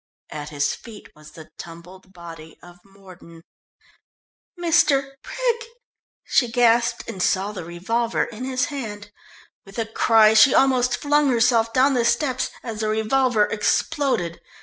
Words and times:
At 0.31 0.49
his 0.49 0.73
feet 0.73 1.11
was 1.15 1.33
the 1.33 1.51
tumbled 1.59 2.11
body 2.11 2.57
of 2.63 2.79
Mordon. 2.83 3.43
"Mr. 4.59 5.11
Brig...!" 5.21 5.65
she 6.23 6.51
gasped, 6.51 7.07
and 7.07 7.21
saw 7.21 7.51
the 7.51 7.63
revolver 7.63 8.23
in 8.23 8.43
his 8.43 8.65
hand. 8.73 9.11
With 9.63 9.77
a 9.77 9.85
cry 9.85 10.33
she 10.33 10.55
almost 10.55 10.97
flung 10.97 11.29
herself 11.29 11.71
down 11.71 11.93
the 11.93 12.03
steps 12.03 12.49
as 12.63 12.79
the 12.79 12.89
revolver 12.89 13.45
exploded. 13.45 14.41